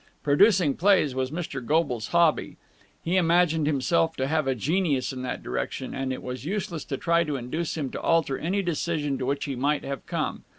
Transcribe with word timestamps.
Producing 0.23 0.73
plays 0.77 1.13
was 1.13 1.29
Mr. 1.29 1.63
Goble's 1.63 2.07
hobby. 2.07 2.57
He 3.03 3.17
imagined 3.17 3.67
himself 3.67 4.15
to 4.15 4.25
have 4.25 4.47
a 4.47 4.55
genius 4.55 5.13
in 5.13 5.21
that 5.21 5.43
direction, 5.43 5.93
and 5.93 6.11
it 6.11 6.23
was 6.23 6.43
useless 6.43 6.83
to 6.85 6.97
try 6.97 7.23
to 7.23 7.35
induce 7.35 7.77
him 7.77 7.91
to 7.91 8.01
alter 8.01 8.35
any 8.35 8.63
decision 8.63 9.19
to 9.19 9.27
which 9.27 9.45
he 9.45 9.55
might 9.55 9.83
have 9.83 10.03
come. 10.07 10.43